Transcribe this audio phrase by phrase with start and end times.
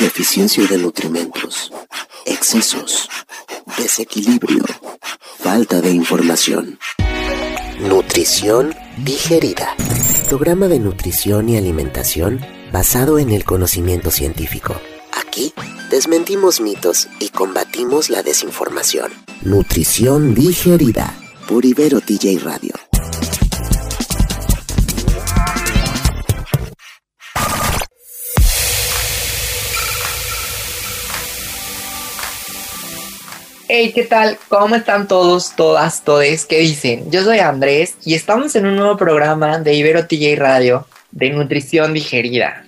[0.00, 1.70] deficiencia de nutrimentos,
[2.24, 3.08] excesos,
[3.76, 4.64] desequilibrio,
[5.38, 6.78] falta de información.
[7.80, 9.76] Nutrición digerida.
[10.28, 12.40] Programa de nutrición y alimentación
[12.72, 14.74] basado en el conocimiento científico.
[15.12, 15.52] Aquí
[15.90, 19.12] desmentimos mitos y combatimos la desinformación.
[19.42, 21.14] Nutrición digerida
[21.46, 22.89] por Ibero TJ Radio.
[33.72, 34.36] Hey, ¿qué tal?
[34.48, 36.44] ¿Cómo están todos, todas, todes?
[36.44, 37.08] ¿Qué dicen?
[37.12, 41.94] Yo soy Andrés y estamos en un nuevo programa de Ibero TJ Radio de nutrición
[41.94, 42.64] digerida.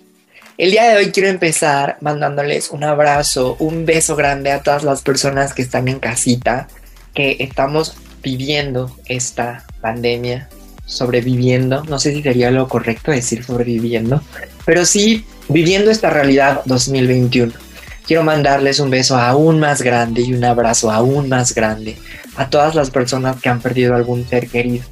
[0.58, 5.02] El día de hoy quiero empezar mandándoles un abrazo, un beso grande a todas las
[5.02, 6.68] personas que están en casita,
[7.14, 10.48] que estamos viviendo esta pandemia,
[10.86, 14.22] sobreviviendo, no sé si sería lo correcto decir sobreviviendo,
[14.64, 17.71] pero sí viviendo esta realidad 2021
[18.06, 21.96] quiero mandarles un beso aún más grande y un abrazo aún más grande
[22.36, 24.84] a todas las personas que han perdido algún ser querido.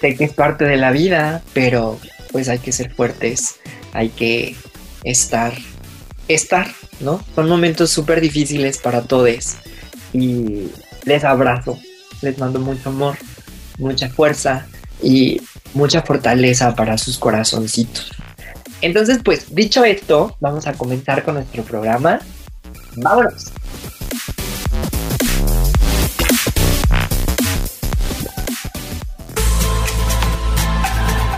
[0.00, 1.98] Sé que es parte de la vida, pero
[2.30, 3.56] pues hay que ser fuertes,
[3.92, 4.56] hay que
[5.04, 5.52] estar,
[6.28, 6.66] estar,
[7.00, 7.24] ¿no?
[7.34, 9.56] Son momentos súper difíciles para todos
[10.12, 10.68] y
[11.04, 11.78] les abrazo,
[12.20, 13.16] les mando mucho amor,
[13.78, 14.66] mucha fuerza
[15.02, 15.40] y
[15.74, 18.10] mucha fortaleza para sus corazoncitos.
[18.80, 22.20] Entonces, pues dicho esto, vamos a comenzar con nuestro programa
[22.96, 23.52] ¡Vámonos!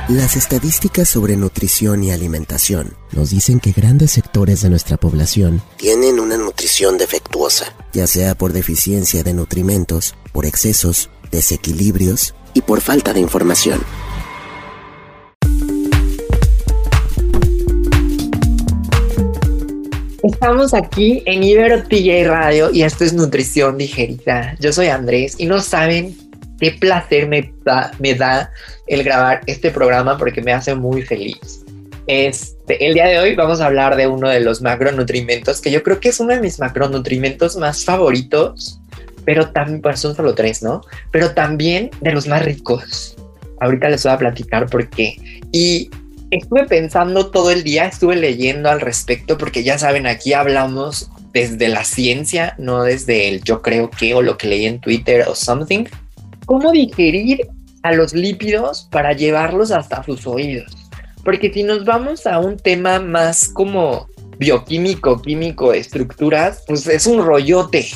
[0.09, 6.21] Las estadísticas sobre nutrición y alimentación nos dicen que grandes sectores de nuestra población tienen
[6.21, 13.15] una nutrición defectuosa, ya sea por deficiencia de nutrimentos, por excesos, desequilibrios y por falta
[13.15, 13.81] de información.
[20.35, 24.57] Estamos aquí en Ibero TJ Radio y esto es Nutrición Digerida.
[24.59, 26.15] Yo soy Andrés y no saben
[26.59, 28.51] qué placer me da, me da
[28.89, 31.65] el grabar este programa porque me hace muy feliz.
[32.09, 35.85] Este, el día de hoy vamos a hablar de uno de los macronutrimentos que yo
[35.85, 38.81] creo que es uno de mis macronutrimentos más favoritos,
[39.25, 40.83] pero también, pues son solo tres, ¿no?
[41.13, 43.17] Pero también de los más ricos.
[43.61, 45.17] Ahorita les voy a platicar por qué.
[45.53, 45.91] Y
[46.37, 51.69] estuve pensando todo el día, estuve leyendo al respecto, porque ya saben, aquí hablamos desde
[51.69, 55.35] la ciencia, no desde el yo creo que o lo que leí en Twitter o
[55.35, 55.85] something.
[56.47, 57.49] ¿Cómo digerir
[57.83, 60.73] a los lípidos para llevarlos hasta sus oídos?
[61.25, 64.09] Porque si nos vamos a un tema más como
[64.39, 67.87] bioquímico, químico, estructuras, pues es un rollote.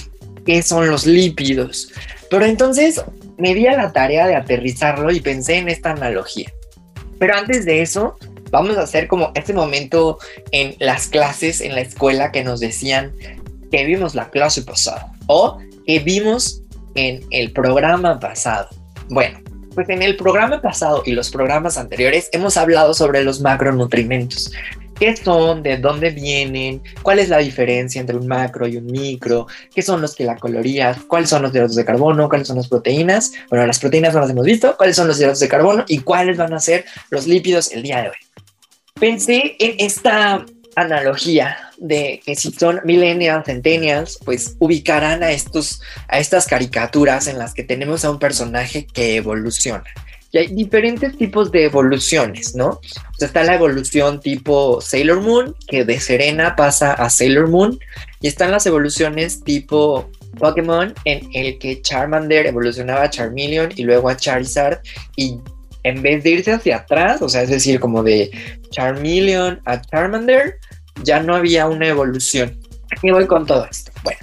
[0.47, 1.91] ¿Qué son los lípidos?
[2.31, 3.03] Pero entonces
[3.37, 6.51] me di a la tarea de aterrizarlo y pensé en esta analogía.
[7.19, 8.17] Pero antes de eso,
[8.51, 10.19] vamos a hacer como este momento
[10.53, 13.13] en las clases, en la escuela, que nos decían
[13.71, 16.63] que vimos la clase pasada o que vimos
[16.95, 18.69] en el programa pasado.
[19.09, 19.41] Bueno,
[19.75, 24.53] pues en el programa pasado y los programas anteriores hemos hablado sobre los macronutrimentos
[24.99, 29.47] qué son, de dónde vienen, cuál es la diferencia entre un macro y un micro,
[29.75, 33.33] qué son los kilocalorías, cuáles son los hidratos de carbono, cuáles son las proteínas.
[33.49, 36.37] Bueno, las proteínas no las hemos visto, cuáles son los hidratos de carbono y cuáles
[36.37, 38.17] van a ser los lípidos el día de hoy.
[38.99, 40.45] Pensé en esta
[40.75, 47.39] analogía de que si son millennials, centennials, pues ubicarán a estos a estas caricaturas en
[47.39, 49.85] las que tenemos a un personaje que evoluciona.
[50.31, 52.69] Y hay diferentes tipos de evoluciones, ¿no?
[52.69, 52.81] O
[53.17, 57.79] sea, está la evolución tipo Sailor Moon, que de Serena pasa a Sailor Moon,
[58.21, 64.09] y están las evoluciones tipo Pokémon, en el que Charmander evolucionaba a Charmeleon y luego
[64.11, 64.81] a Charizard,
[65.17, 65.39] y
[65.85, 68.31] en vez de irse hacia atrás, o sea, es decir, como de
[68.71, 70.57] Charmeleon a Charmander,
[71.03, 72.59] ya no había una evolución.
[72.91, 73.93] Aquí voy con todo esto.
[74.03, 74.21] Bueno,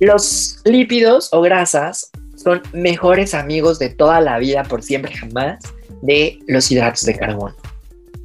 [0.00, 5.58] los lípidos o grasas son mejores amigos de toda la vida, por siempre, jamás,
[6.02, 7.54] de los hidratos de carbono.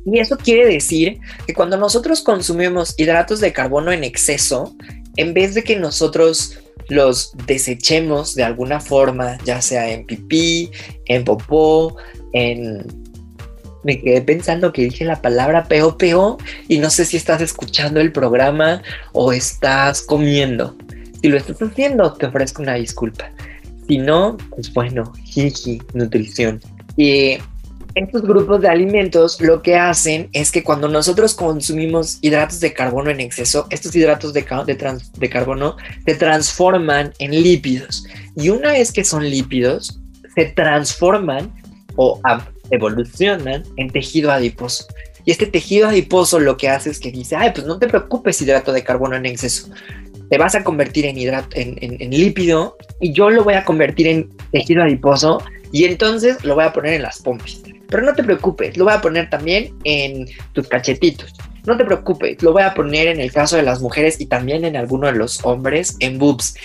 [0.06, 4.76] Y eso quiere decir que cuando nosotros consumimos hidratos de carbono en exceso,
[5.16, 10.72] en vez de que nosotros los desechemos de alguna forma, ya sea en pipí,
[11.06, 11.98] en popó,
[12.34, 13.04] en...
[13.84, 16.38] Me quedé pensando que dije la palabra peo peo
[16.70, 18.82] y no sé si estás escuchando el programa
[19.12, 20.78] o estás comiendo.
[21.22, 23.30] Si lo estás haciendo, te ofrezco una disculpa.
[23.88, 26.62] Si no, pues bueno, jiji, nutrición.
[26.96, 27.38] Y
[27.96, 33.12] estos grupos de alimentos lo que hacen es que cuando nosotros consumimos hidratos de carbono
[33.12, 34.46] en exceso, estos hidratos de,
[35.18, 38.06] de, carbono se transforman en lípidos.
[38.36, 40.00] Y una vez que son lípidos,
[40.36, 41.54] se transforman
[41.96, 42.20] o
[42.72, 44.88] evolucionan en tejido adiposo.
[45.26, 48.42] Y este tejido adiposo lo que hace es que dice, ay, pues no te preocupes
[48.42, 49.70] hidrato de carbono en exceso.
[50.34, 54.36] Te vas a convertir en, hidrato, en, lípido y yo lo voy a convertir en
[54.52, 55.40] tejido adiposo
[55.72, 57.62] y entonces lo voy a poner en las pompis.
[57.88, 61.32] Pero no te preocupes, lo voy a poner también en tus cachetitos.
[61.68, 64.66] No te preocupes, lo voy a poner en el caso de las mujeres y también
[64.66, 66.56] en alguno de los hombres en boobs.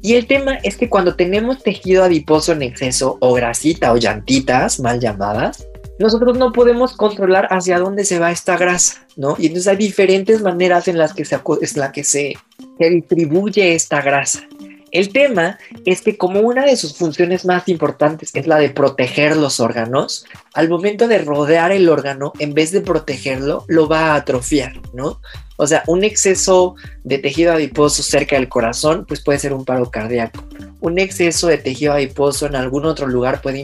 [0.00, 4.80] Y el tema es que cuando tenemos tejido adiposo en exceso o grasita o llantitas
[4.80, 9.36] mal llamadas, nosotros no podemos controlar hacia dónde se va esta grasa, ¿no?
[9.38, 12.34] Y entonces hay diferentes maneras en las que se, es la que se,
[12.78, 14.46] se distribuye esta grasa.
[14.90, 19.36] El tema es que como una de sus funciones más importantes es la de proteger
[19.36, 24.14] los órganos, al momento de rodear el órgano, en vez de protegerlo, lo va a
[24.14, 25.20] atrofiar, ¿no?
[25.56, 29.90] O sea, un exceso de tejido adiposo cerca del corazón, pues puede ser un paro
[29.90, 30.42] cardíaco.
[30.80, 33.58] Un exceso de tejido adiposo en algún otro lugar puede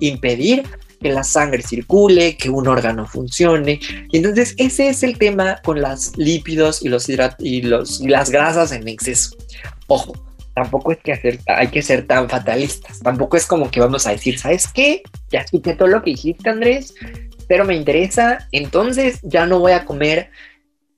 [0.00, 0.64] impedir
[1.00, 3.80] que la sangre circule, que un órgano funcione.
[4.10, 8.30] Y entonces ese es el tema con los lípidos y, los y, los, y las
[8.30, 9.36] grasas en exceso.
[9.86, 10.12] Ojo,
[10.54, 13.00] tampoco es que hacer, hay que ser tan fatalistas.
[13.00, 15.02] Tampoco es como que vamos a decir, ¿sabes qué?
[15.30, 16.94] Ya escuché todo lo que dijiste, Andrés,
[17.46, 20.30] pero me interesa, entonces ya no voy a comer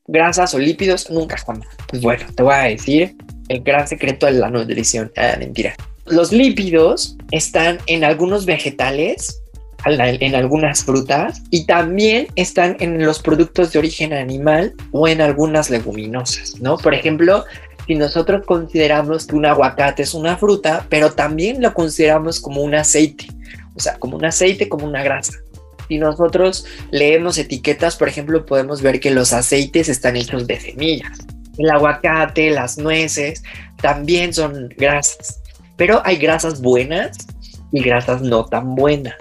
[0.06, 1.68] grasas o lípidos nunca jamás.
[1.88, 3.16] Pues bueno, te voy a decir
[3.48, 5.12] el gran secreto de la nutrición.
[5.16, 5.74] Ah, mentira.
[6.06, 9.42] Los lípidos están en algunos vegetales
[9.86, 15.70] en algunas frutas y también están en los productos de origen animal o en algunas
[15.70, 16.76] leguminosas, ¿no?
[16.76, 17.44] Por ejemplo,
[17.86, 22.74] si nosotros consideramos que un aguacate es una fruta, pero también lo consideramos como un
[22.74, 23.26] aceite,
[23.74, 25.32] o sea, como un aceite, como una grasa.
[25.88, 31.18] Si nosotros leemos etiquetas, por ejemplo, podemos ver que los aceites están hechos de semillas.
[31.58, 33.42] El aguacate, las nueces,
[33.82, 35.42] también son grasas.
[35.76, 37.18] Pero hay grasas buenas
[37.72, 39.16] y grasas no tan buenas.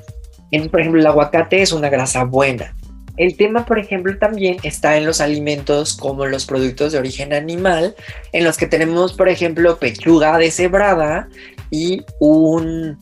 [0.52, 2.76] Entonces, por ejemplo, el aguacate es una grasa buena.
[3.18, 7.96] El tema, por ejemplo, también está en los alimentos como los productos de origen animal,
[8.32, 11.28] en los que tenemos, por ejemplo, pechuga deshebrada
[11.70, 12.98] y un,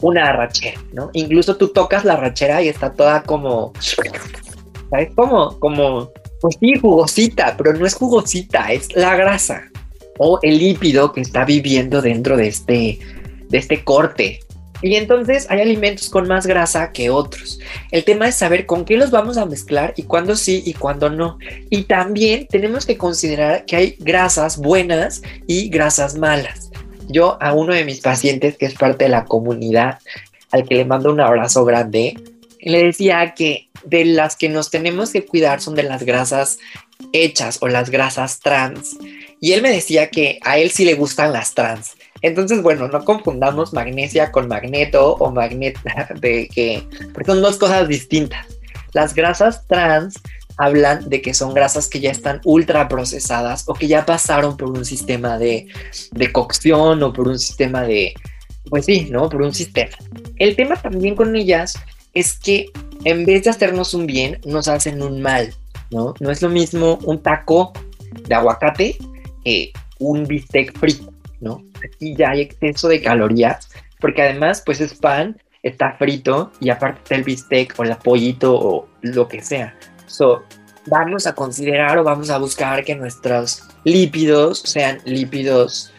[0.00, 1.10] una arrachera, ¿no?
[1.12, 5.58] Incluso tú tocas la arrachera y está toda como, ¿sabes cómo?
[5.58, 6.10] Como,
[6.40, 9.64] pues sí, jugosita, pero no es jugosita, es la grasa
[10.18, 12.98] o el lípido que está viviendo dentro de este,
[13.48, 14.40] de este corte,
[14.82, 17.58] y entonces hay alimentos con más grasa que otros.
[17.90, 21.08] El tema es saber con qué los vamos a mezclar y cuándo sí y cuándo
[21.10, 21.38] no.
[21.70, 26.70] Y también tenemos que considerar que hay grasas buenas y grasas malas.
[27.08, 29.98] Yo a uno de mis pacientes que es parte de la comunidad,
[30.50, 32.18] al que le mando un abrazo grande,
[32.60, 36.58] le decía que de las que nos tenemos que cuidar son de las grasas
[37.12, 38.96] hechas o las grasas trans.
[39.40, 41.96] Y él me decía que a él sí le gustan las trans
[42.26, 46.82] entonces, bueno, no confundamos magnesia con magneto o magneta, de que,
[47.14, 48.46] porque son dos cosas distintas.
[48.92, 50.18] Las grasas trans
[50.56, 54.70] hablan de que son grasas que ya están ultra procesadas o que ya pasaron por
[54.70, 55.68] un sistema de,
[56.12, 58.14] de cocción o por un sistema de,
[58.70, 59.28] pues sí, ¿no?
[59.28, 59.96] Por un sistema.
[60.36, 61.78] El tema también con ellas
[62.12, 62.66] es que
[63.04, 65.54] en vez de hacernos un bien, nos hacen un mal,
[65.92, 66.14] ¿no?
[66.18, 67.72] No es lo mismo un taco
[68.26, 68.96] de aguacate
[69.44, 71.12] que un bistec frito.
[71.40, 71.62] ¿no?
[71.84, 73.68] Aquí ya hay exceso de calorías,
[74.00, 78.54] porque además, pues es pan, está frito y aparte está el bistec o el pollito
[78.54, 79.76] o lo que sea.
[80.06, 80.44] So,
[80.86, 85.92] vamos a considerar o vamos a buscar que nuestros lípidos sean lípidos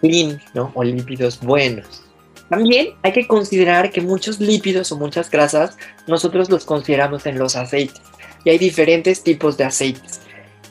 [0.00, 0.40] clean.
[0.74, 2.02] O lípidos buenos.
[2.50, 7.56] También hay que considerar que muchos lípidos o muchas grasas nosotros los consideramos en los
[7.56, 8.02] aceites.
[8.44, 10.20] Y hay diferentes tipos de aceites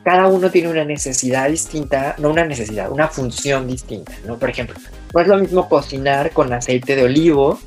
[0.04, 4.38] cada uno tiene una necesidad distinta, no una necesidad, una función distinta, ¿no?
[4.38, 4.76] Por ejemplo,
[5.14, 7.60] no es lo mismo cocinar con aceite de olivo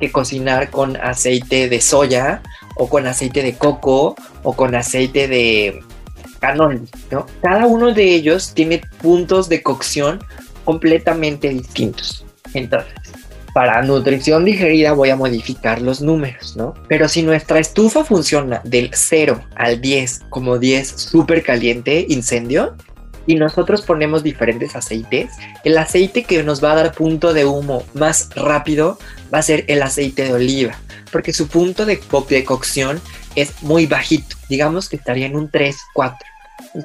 [0.00, 2.42] que cocinar con aceite de soya
[2.76, 5.82] o con aceite de coco o con aceite de
[6.38, 7.26] canón, ¿no?
[7.40, 10.22] Cada uno de ellos tiene puntos de cocción
[10.64, 12.26] completamente distintos.
[12.52, 12.92] Entonces,
[13.56, 16.74] para nutrición digerida voy a modificar los números, ¿no?
[16.88, 22.76] Pero si nuestra estufa funciona del 0 al 10 como 10 súper caliente, incendio,
[23.26, 25.30] y nosotros ponemos diferentes aceites,
[25.64, 28.98] el aceite que nos va a dar punto de humo más rápido
[29.32, 30.78] va a ser el aceite de oliva,
[31.10, 31.98] porque su punto de,
[32.28, 33.00] de cocción
[33.36, 36.18] es muy bajito, digamos que estaría en un 3, 4.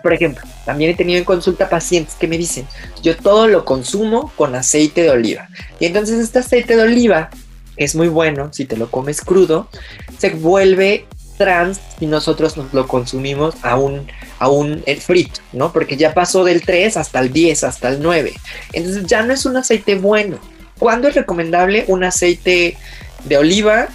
[0.02, 2.68] Por ejemplo, también he tenido en consulta pacientes que me dicen,
[3.02, 5.50] yo todo lo consumo con aceite de oliva.
[5.80, 7.30] Y entonces este aceite de oliva
[7.78, 9.70] es muy bueno si te lo comes crudo,
[10.18, 11.06] se vuelve
[11.38, 15.74] trans si nosotros nos lo consumimos a un, eh, frito, ¿no?
[15.74, 18.34] Porque ya pasó del 3 hasta el 10, hasta el 9.
[18.74, 20.38] Entonces ya no es un aceite bueno.
[20.78, 22.78] ¿Cuándo es recomendable un aceite
[23.26, 23.88] de oliva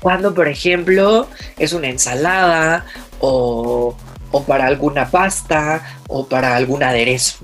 [0.00, 2.84] Cuando, por ejemplo, es una ensalada
[3.20, 3.96] o,
[4.34, 7.36] o para alguna pasta o para algún aderezo.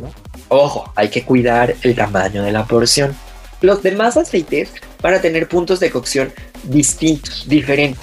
[0.49, 3.17] Ojo, hay que cuidar el tamaño de la porción.
[3.61, 6.33] Los demás aceites van a tener puntos de cocción
[6.65, 8.03] distintos, diferentes.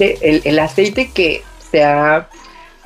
[0.00, 2.28] El, aceite que sea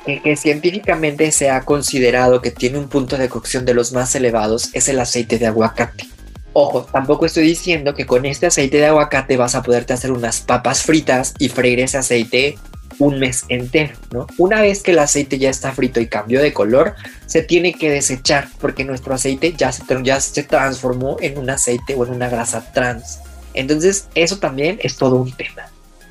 [0.05, 4.69] que científicamente se ha considerado que tiene un punto de cocción de los más elevados
[4.73, 6.05] es el aceite de aguacate.
[6.53, 10.41] Ojo, tampoco estoy diciendo que con este aceite de aguacate vas a poderte hacer unas
[10.41, 12.59] papas fritas y freír ese aceite
[12.99, 14.27] un mes entero, ¿no?
[14.37, 16.95] Una vez que el aceite ya está frito y cambió de color,
[17.25, 21.95] se tiene que desechar porque nuestro aceite ya se, ya se transformó en un aceite
[21.95, 23.19] o en una grasa trans.
[23.53, 25.67] Entonces, eso también es todo un tema.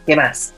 [0.07, 0.53] ¿Qué más?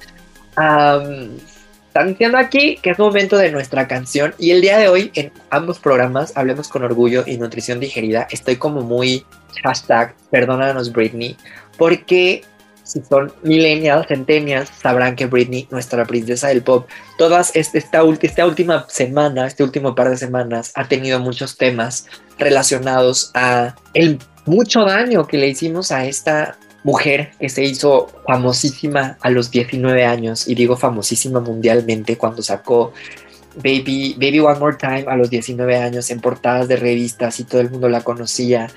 [1.95, 5.33] están diciendo aquí que es momento de nuestra canción y el día de hoy en
[5.51, 9.25] ambos programas, Hablemos con Orgullo y Nutrición Digerida, estoy como muy
[9.63, 11.37] hashtag, perdónanos Britney,
[11.77, 12.43] porque
[12.85, 16.87] si son millennials, centennials, sabrán que Britney, nuestra princesa del pop,
[17.19, 22.07] todas este, esta, esta última semana, este último par de semanas, ha tenido muchos temas
[22.39, 29.17] relacionados a el mucho daño que le hicimos a esta mujer que se hizo famosísima
[29.23, 32.93] a los 19 años, y digo famosísima mundialmente cuando sacó
[33.57, 37.61] Baby, Baby One More Time a los 19 años en portadas de revistas y todo
[37.61, 38.69] el mundo la conocía.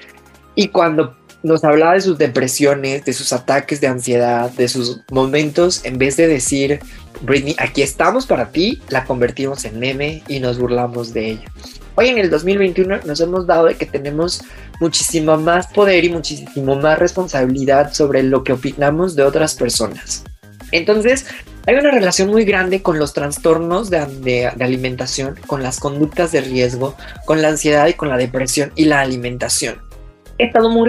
[0.55, 1.15] Y cuando
[1.47, 6.17] nos hablaba de sus depresiones, de sus ataques de ansiedad, de sus momentos, en vez
[6.17, 6.79] de decir,
[7.21, 11.45] Britney, aquí estamos para ti, la convertimos en meme y nos burlamos de ella.
[11.95, 14.43] Hoy en el 2021 nos hemos dado de que tenemos
[14.79, 20.23] muchísimo más poder y muchísimo más responsabilidad sobre lo que opinamos de otras personas.
[20.71, 21.25] Entonces,
[21.65, 26.95] hay una relación muy grande con los trastornos de, alimentación, con las conductas de riesgo,
[27.25, 29.86] con la ansiedad y con la depresión y la alimentación.
[30.39, 30.87] He estado muy,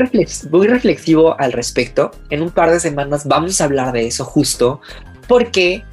[0.69, 2.11] reflexivo al respecto.
[2.28, 4.81] En un par de semanas vamos a hablar de eso justo
[5.26, 5.85] porque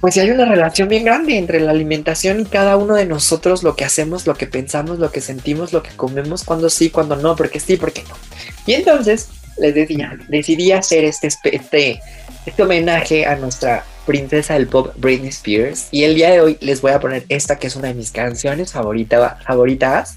[0.00, 3.74] pues hay una relación bien grande entre la alimentación y cada uno de nosotros, lo
[3.74, 7.34] que hacemos, lo que pensamos, lo que sentimos, lo que comemos, cuando sí, cuando no,
[7.34, 8.14] porque sí, porque no.
[8.64, 12.00] Y entonces les decía, decidí hacer este, este,
[12.46, 16.80] este homenaje a nuestra princesa del pop Britney Spears y el día de hoy les
[16.80, 20.16] voy a poner esta que es una de mis canciones favoritas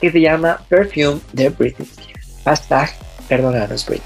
[0.00, 2.15] que se llama Perfume de Britney Spears.
[2.46, 2.90] Hashtag
[3.28, 4.00] Perdónanos, güey.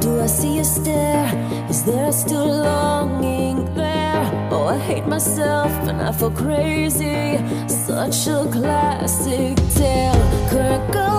[0.00, 1.28] do I see you stare?
[1.68, 3.89] Is there still longing?
[4.70, 7.38] Perdonaros hate myself and I feel crazy.
[7.68, 10.14] Such a classic tale.
[10.50, 11.09] Current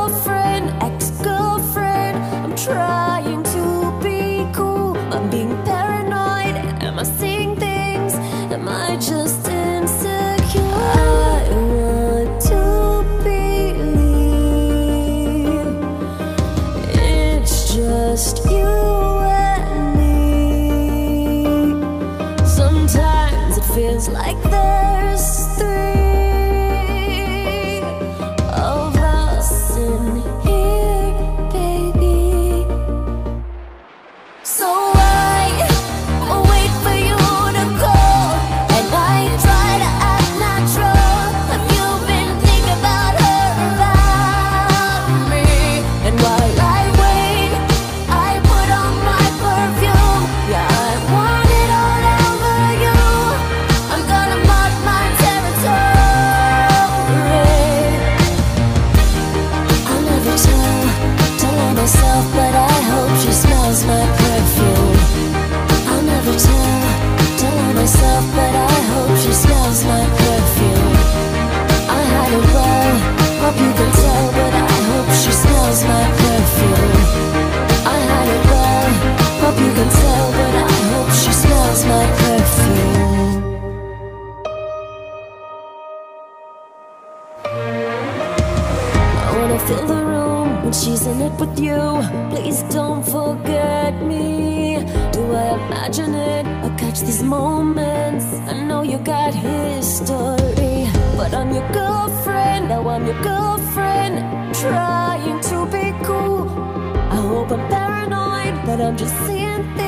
[108.92, 109.81] I'm just seeing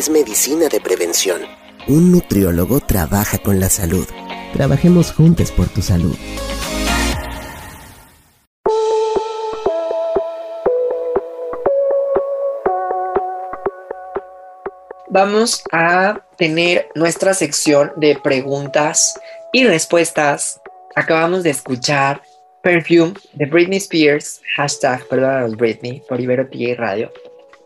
[0.00, 1.42] es medicina de prevención.
[1.86, 4.06] Un nutriólogo trabaja con la salud.
[4.54, 6.16] Trabajemos juntos por tu salud.
[15.10, 19.20] Vamos a tener nuestra sección de preguntas
[19.52, 20.62] y respuestas.
[20.96, 22.22] Acabamos de escuchar
[22.62, 27.12] Perfume de Britney Spears, hashtag perdón Britney, por Ibero Radio.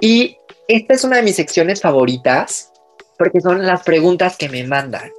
[0.00, 0.36] Y
[0.68, 2.72] esta es una de mis secciones favoritas
[3.18, 5.10] porque son las preguntas que me mandan.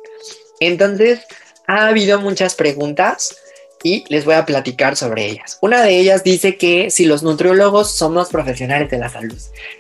[0.59, 1.21] Entonces,
[1.67, 3.35] ha habido muchas preguntas
[3.83, 5.59] y les voy a platicar sobre ellas.
[5.61, 9.37] Una de ellas dice que si los nutriólogos somos profesionales de la salud.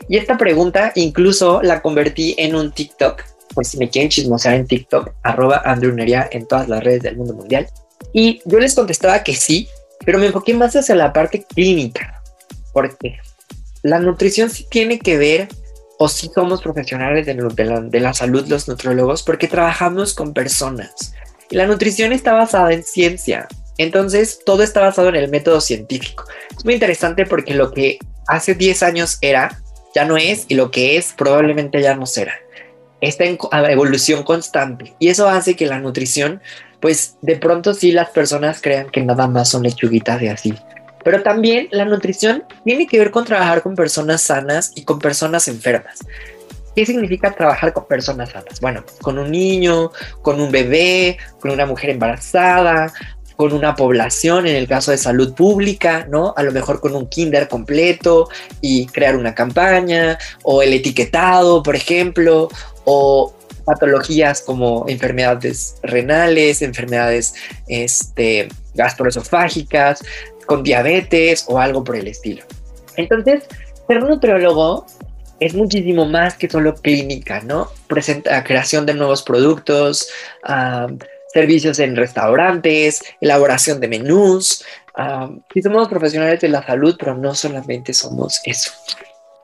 [0.07, 3.23] Y esta pregunta incluso la convertí en un TikTok.
[3.53, 7.33] Pues si me quieren chismosear en TikTok, arroba Neria en todas las redes del mundo
[7.33, 7.67] mundial.
[8.13, 9.67] Y yo les contestaba que sí,
[10.05, 12.21] pero me enfoqué más hacia la parte clínica.
[12.73, 13.17] Porque
[13.81, 15.47] la nutrición sí tiene que ver,
[15.97, 21.13] o si somos profesionales de, la, salud los nutriólogos, porque trabajamos con personas.
[21.49, 26.25] Y la nutrición está basada en ciencia, entonces, todo está basado en el método científico.
[26.55, 29.61] Es muy interesante porque lo que hace 10 años era,
[29.93, 32.33] ya no es, y lo que es probablemente ya no será.
[33.01, 33.37] Está en
[33.69, 36.41] evolución constante y eso hace que la nutrición,
[36.79, 40.53] pues de pronto sí las personas crean que nada más son lechuguitas de así.
[41.05, 45.47] Pero también la nutrición tiene que ver con trabajar con personas sanas y con personas
[45.47, 45.99] enfermas.
[46.75, 48.59] ¿Qué significa trabajar con personas sanas?
[48.59, 49.91] Bueno, con un niño,
[50.23, 52.91] con un bebé, con una mujer embarazada,
[53.35, 56.33] con una población, en el caso de salud pública, ¿no?
[56.35, 58.27] A lo mejor con un kinder completo
[58.59, 62.49] y crear una campaña, o el etiquetado, por ejemplo,
[62.85, 63.31] o
[63.63, 67.35] patologías como enfermedades renales, enfermedades
[67.67, 70.03] este, gastroesofágicas,
[70.45, 72.43] con diabetes o algo por el estilo.
[72.97, 73.43] Entonces,
[73.87, 74.85] ser nutriólogo
[75.39, 77.69] es muchísimo más que solo clínica, ¿no?
[77.87, 80.09] Presenta creación de nuevos productos,
[81.33, 84.63] servicios en restaurantes, elaboración de menús.
[85.53, 88.71] sí somos profesionales de la salud, pero no solamente somos eso.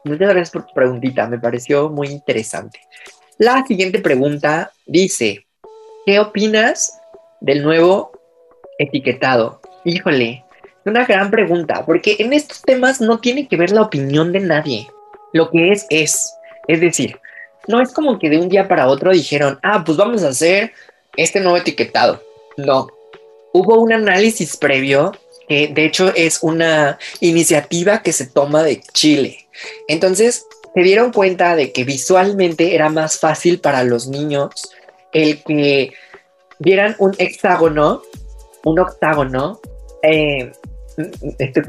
[0.04, 2.80] Muchas gracias por tu preguntita, me pareció muy interesante.
[3.38, 5.46] La siguiente pregunta dice,
[6.06, 7.00] ¿qué opinas
[7.40, 8.12] del nuevo
[8.80, 9.62] etiquetado?
[9.84, 10.46] Híjole,
[10.86, 14.88] una gran pregunta, porque en estos temas no tiene que ver la opinión de nadie.
[15.34, 16.34] Lo que es, es.
[16.68, 17.20] Es decir,
[17.68, 20.74] no es como que de un día para otro dijeron, ah, pues vamos a hacer
[21.16, 22.22] este nuevo etiquetado.
[22.58, 22.88] No.
[23.54, 25.12] Hubo un análisis previo
[25.48, 29.48] que de hecho es una iniciativa que se toma de Chile.
[29.88, 34.52] Entonces, se dieron cuenta de que visualmente era más fácil para los niños
[35.12, 35.94] el que
[36.60, 38.02] vieran un hexágono,
[38.64, 39.60] un octágono.
[40.04, 40.52] Eh,
[41.40, 41.64] este,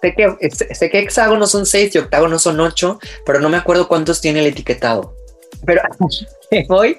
[0.00, 3.88] sé, que, sé que hexágonos son seis y octágonos son ocho, pero no me acuerdo
[3.88, 5.14] cuántos tiene el etiquetado.
[5.64, 5.82] Pero
[6.68, 6.98] hoy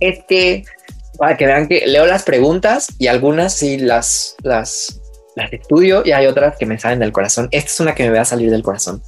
[0.00, 0.64] es que
[1.18, 5.00] para que vean que leo las preguntas y algunas sí las, las,
[5.34, 7.48] las estudio y hay otras que me salen del corazón.
[7.50, 9.02] Esta es una que me va a salir del corazón.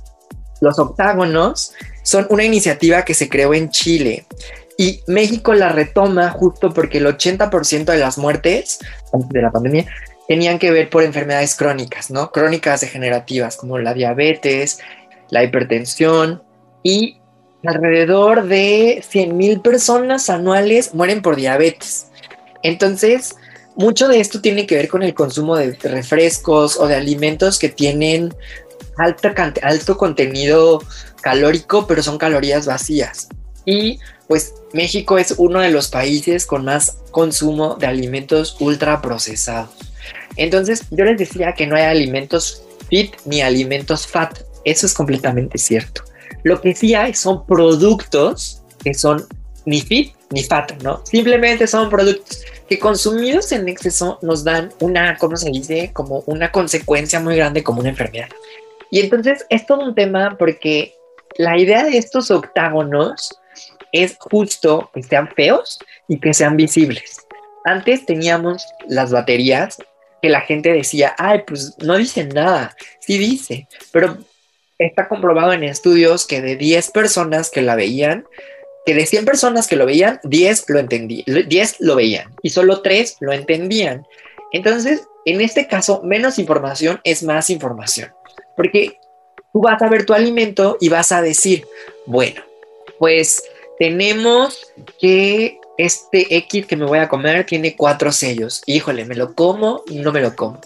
[0.61, 4.27] Los octágonos son una iniciativa que se creó en Chile
[4.77, 8.79] y México la retoma justo porque el 80% de las muertes
[9.13, 9.87] de la pandemia
[10.29, 12.31] tenían que ver por enfermedades crónicas, ¿no?
[12.31, 14.79] Crónicas degenerativas como la diabetes,
[15.31, 16.43] la hipertensión
[16.83, 17.19] y
[17.65, 22.09] alrededor de 100.000 personas anuales mueren por diabetes.
[22.63, 23.37] Entonces,
[23.75, 27.69] mucho de esto tiene que ver con el consumo de refrescos o de alimentos que
[27.69, 28.35] tienen
[28.97, 30.83] alto contenido
[31.23, 33.29] calórico, pero son calorías vacías.
[33.65, 39.71] Y pues México es uno de los países con más consumo de alimentos ultra procesados.
[40.37, 44.39] Entonces, yo les decía que no hay alimentos fit ni alimentos fat.
[44.65, 46.03] Eso es completamente cierto.
[46.43, 49.27] Lo que sí hay son productos que son
[49.65, 51.05] ni fit ni fat, ¿no?
[51.05, 55.91] Simplemente son productos que consumidos en exceso nos dan una, ¿cómo se dice?
[55.93, 58.29] Como una consecuencia muy grande como una enfermedad.
[58.91, 60.95] Y entonces es todo un tema porque
[61.37, 63.39] la idea de estos octágonos
[63.93, 67.27] es justo que sean feos y que sean visibles.
[67.65, 69.79] Antes teníamos las baterías
[70.23, 72.77] que la gente decía, ay, pues no dicen nada.
[73.01, 74.19] Sí dice, pero
[74.79, 78.27] está comprobado en estudios que de 10 personas que la veían,
[78.87, 82.81] que de 100 personas que lo veían, 10 lo entendían, 10 lo veían y solo
[82.81, 84.07] 3 lo entendían.
[84.53, 88.13] Entonces, en este caso, menos información es más información,
[88.57, 88.99] porque
[89.53, 91.67] tú vas a ver tu alimento y vas a decir,
[92.07, 92.43] bueno,
[92.99, 93.43] pues
[93.79, 98.63] tenemos que este X que me voy a comer tiene cuatro sellos.
[98.67, 99.83] Híjole, ¿me lo como?
[99.91, 100.61] No me lo como.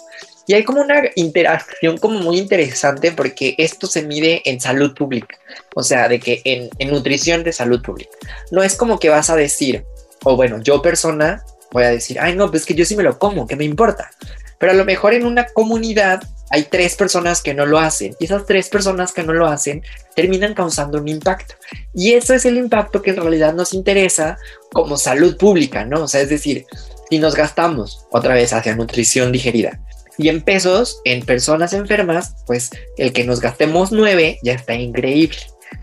[0.46, 5.38] Y hay como una interacción como muy interesante porque esto se mide en salud pública,
[5.74, 8.10] o sea, de que en, en nutrición de salud pública.
[8.50, 9.84] No es como que vas a decir,
[10.24, 13.18] o bueno, yo persona voy a decir, ay no, pues que yo sí me lo
[13.18, 14.10] como, ¿qué me importa?
[14.58, 16.22] Pero a lo mejor en una comunidad
[16.52, 19.82] hay tres personas que no lo hacen y esas tres personas que no lo hacen
[20.14, 21.54] terminan causando un impacto.
[21.94, 24.36] Y eso es el impacto que en realidad nos interesa
[24.70, 26.02] como salud pública, ¿no?
[26.02, 26.66] O sea, es decir,
[27.08, 29.80] si nos gastamos otra vez hacia nutrición digerida
[30.18, 35.38] y en pesos en personas enfermas, pues el que nos gastemos nueve ya está increíble.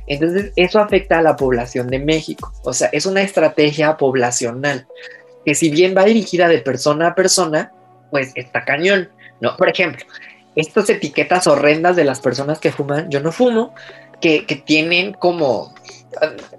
[0.06, 2.54] Entonces, eso afecta a la población de México.
[2.64, 4.88] O sea, es una estrategia poblacional
[5.44, 7.72] que si bien va dirigida de persona a persona,
[8.12, 9.10] pues está cañón,
[9.42, 9.58] ¿no?
[9.58, 10.06] Por ejemplo,
[10.56, 13.74] estas etiquetas horrendas de las personas que fuman, yo no fumo,
[14.22, 15.74] que, que tienen como...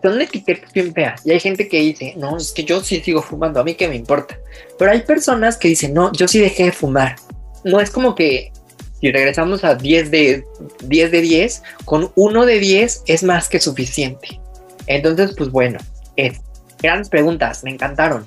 [0.03, 1.27] Son etiquetas bien feas.
[1.27, 3.89] Y hay gente que dice, no, es que yo sí sigo fumando, a mí que
[3.89, 4.39] me importa.
[4.79, 7.17] Pero hay personas que dicen, no, yo sí dejé de fumar.
[7.65, 8.53] No es como que
[9.01, 10.45] si regresamos a 10 de
[10.85, 14.41] 10, de 10 con uno de 10 es más que suficiente.
[14.87, 15.79] Entonces, pues bueno,
[16.17, 16.41] es,
[16.83, 18.27] grandes preguntas, me encantaron.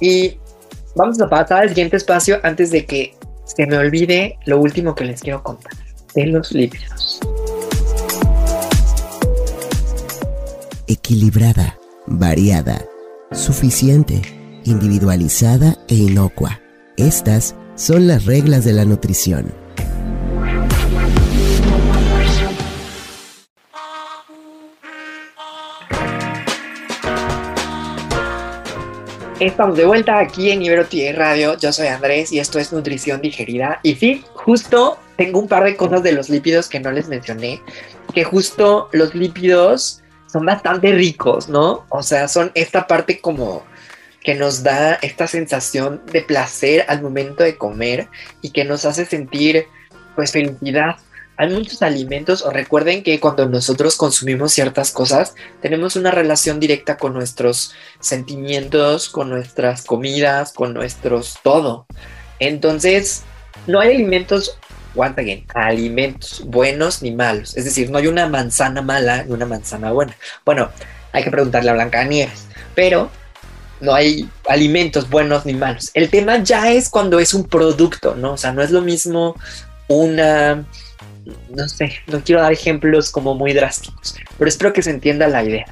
[0.00, 0.38] Y
[0.94, 5.04] vamos a pasar al siguiente espacio antes de que se me olvide lo último que
[5.04, 5.72] les quiero contar
[6.14, 7.20] de los lípidos.
[10.86, 12.84] Equilibrada, variada,
[13.30, 14.20] suficiente,
[14.64, 16.60] individualizada e inocua.
[16.96, 19.61] Estas son las reglas de la nutrición.
[29.42, 31.58] Estamos de vuelta aquí en Ibero Radio.
[31.58, 33.80] Yo soy Andrés y esto es Nutrición Digerida.
[33.82, 37.60] Y sí, justo tengo un par de cosas de los lípidos que no les mencioné.
[38.14, 40.00] Que justo los lípidos
[40.32, 41.84] son bastante ricos, ¿no?
[41.88, 43.64] O sea, son esta parte como
[44.20, 48.06] que nos da esta sensación de placer al momento de comer
[48.42, 49.66] y que nos hace sentir
[50.14, 50.98] pues felicidad
[51.36, 56.96] hay muchos alimentos, o recuerden que cuando nosotros consumimos ciertas cosas, tenemos una relación directa
[56.96, 61.86] con nuestros sentimientos, con nuestras comidas, con nuestros todo.
[62.38, 63.22] Entonces,
[63.66, 64.58] no hay alimentos,
[64.94, 67.56] once alimentos buenos ni malos.
[67.56, 70.14] Es decir, no hay una manzana mala ni una manzana buena.
[70.44, 70.70] Bueno,
[71.12, 73.10] hay que preguntarle a Blanca Nieves, pero
[73.80, 75.90] no hay alimentos buenos ni malos.
[75.94, 78.34] El tema ya es cuando es un producto, ¿no?
[78.34, 79.34] O sea, no es lo mismo
[79.88, 80.64] una
[81.50, 85.44] no sé, no quiero dar ejemplos como muy drásticos, pero espero que se entienda la
[85.44, 85.66] idea.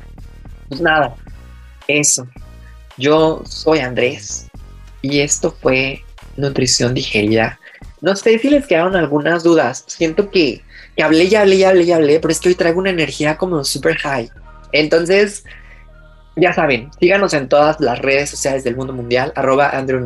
[0.68, 1.14] Pues nada,
[1.88, 2.28] eso.
[2.96, 4.48] Yo soy Andrés
[5.02, 6.04] y esto fue
[6.36, 7.58] Nutrición Digerida.
[8.00, 9.84] No sé si les quedaron algunas dudas.
[9.86, 10.62] Siento que,
[10.96, 13.36] que hablé y hablé y hablé y hablé, pero es que hoy traigo una energía
[13.36, 14.30] como super high.
[14.72, 15.44] Entonces,
[16.36, 20.02] ya saben, síganos en todas las redes sociales del mundo mundial, arroba Andrew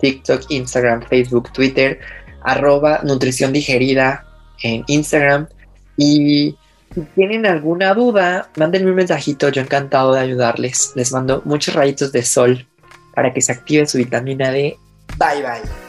[0.00, 2.00] TikTok, Instagram, Facebook, Twitter,
[2.42, 4.25] arroba Nutrición Digerida,
[4.62, 5.48] en Instagram.
[5.96, 6.56] Y
[6.94, 10.92] si tienen alguna duda, mándenme un mensajito, yo encantado de ayudarles.
[10.94, 12.66] Les mando muchos rayitos de sol
[13.14, 14.76] para que se active su vitamina D.
[15.18, 15.86] Bye bye.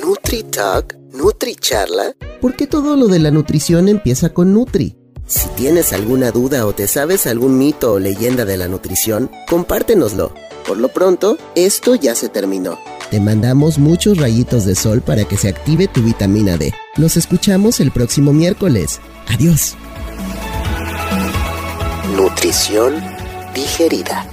[0.00, 4.97] Nutri Talk, Nutri Charla, ¿por qué todo lo de la nutrición empieza con Nutri?
[5.28, 10.32] Si tienes alguna duda o te sabes algún mito o leyenda de la nutrición, compártenoslo.
[10.66, 12.78] Por lo pronto, esto ya se terminó.
[13.10, 16.72] Te mandamos muchos rayitos de sol para que se active tu vitamina D.
[16.96, 19.00] Nos escuchamos el próximo miércoles.
[19.26, 19.76] Adiós.
[22.16, 22.94] Nutrición
[23.54, 24.26] digerida.